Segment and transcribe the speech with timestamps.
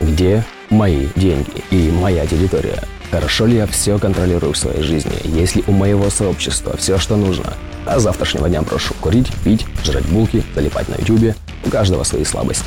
[0.00, 2.82] Где мои деньги и моя территория?
[3.10, 5.12] Хорошо ли я все контролирую в своей жизни?
[5.24, 7.52] Есть ли у моего сообщества все, что нужно?
[7.84, 11.34] А завтрашнего дня прошу курить, пить, жрать булки, залипать на ютубе.
[11.64, 12.64] У каждого свои слабости.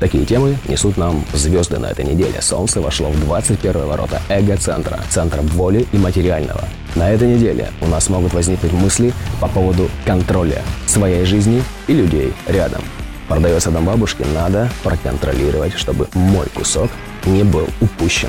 [0.00, 2.42] Такие темы несут нам звезды на этой неделе.
[2.42, 6.64] Солнце вошло в 21 ворота эго-центра, центра воли и материального.
[6.96, 12.32] На этой неделе у нас могут возникнуть мысли по поводу контроля своей жизни и людей
[12.46, 12.82] рядом.
[13.28, 16.90] Продается дом бабушки, надо проконтролировать, чтобы мой кусок
[17.24, 18.28] не был упущен.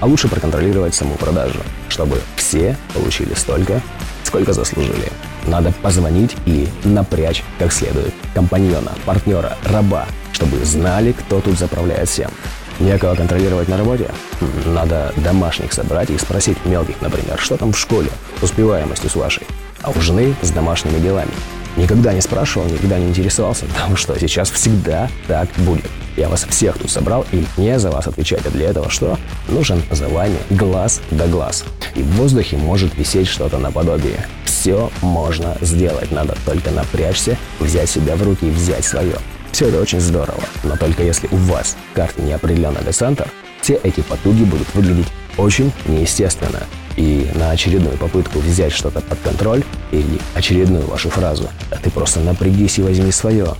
[0.00, 1.58] А лучше проконтролировать саму продажу,
[1.88, 3.82] чтобы все получили столько,
[4.24, 5.12] сколько заслужили.
[5.46, 12.30] Надо позвонить и напрячь как следует компаньона, партнера, раба, чтобы знали, кто тут заправляет всем.
[12.78, 14.08] Некого контролировать на работе?
[14.40, 18.08] Хм, надо домашних собрать и спросить мелких, например, что там в школе,
[18.40, 19.46] успеваемостью с вашей.
[19.82, 21.32] А у жены с домашними делами.
[21.76, 25.86] Никогда не спрашивал, никогда не интересовался, потому что сейчас всегда так будет.
[26.16, 28.44] Я вас всех тут собрал, и мне за вас отвечать.
[28.44, 29.18] А для этого что?
[29.48, 31.64] Нужен за вами глаз да глаз.
[31.94, 34.26] И в воздухе может висеть что-то наподобие.
[34.44, 39.16] Все можно сделать, надо только напрячься, взять себя в руки и взять свое.
[39.52, 43.28] Все это очень здорово, но только если у вас в карте неопределенный десантер,
[43.60, 46.60] все эти потуги будут выглядеть очень неестественно.
[47.00, 52.20] И на очередную попытку взять что-то под контроль или очередную вашу фразу «А ты просто
[52.20, 53.54] напрягись и возьми свое»,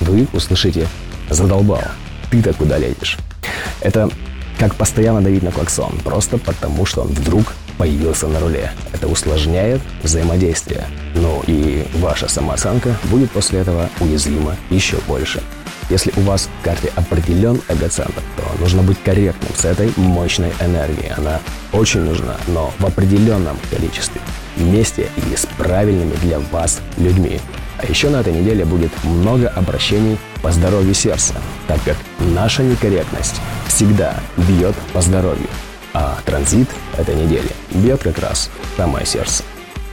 [0.00, 0.88] вы услышите
[1.28, 1.82] «задолбал,
[2.30, 3.18] ты-то куда лезешь?»
[3.82, 4.08] Это
[4.58, 8.72] как постоянно давить на клаксон, просто потому что он вдруг появился на руле.
[8.94, 10.86] Это усложняет взаимодействие.
[11.14, 15.42] Ну и ваша самооценка будет после этого уязвима еще больше.
[15.88, 21.12] Если у вас в карте определен эгоцентр, то нужно быть корректным с этой мощной энергией.
[21.16, 21.40] Она
[21.72, 24.20] очень нужна, но в определенном количестве,
[24.56, 27.40] вместе и с правильными для вас людьми.
[27.78, 31.34] А еще на этой неделе будет много обращений по здоровью сердца,
[31.68, 33.36] так как наша некорректность
[33.68, 35.48] всегда бьет по здоровью.
[35.92, 39.44] А транзит этой недели бьет как раз самое сердце.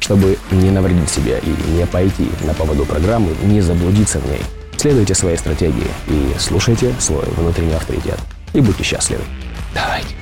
[0.00, 4.40] Чтобы не навредить себе и не пойти на поводу программы, не заблудиться в ней,
[4.86, 8.20] следуйте своей стратегии и слушайте свой внутренний авторитет.
[8.52, 9.24] И будьте счастливы.
[9.74, 10.15] Давайте.